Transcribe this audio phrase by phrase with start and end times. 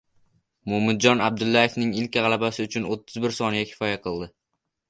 [0.71, 4.31] Mo‘minjon Abdullayevning ilk g‘alabasi uchun o'ttiz bir soniya kifoya qildi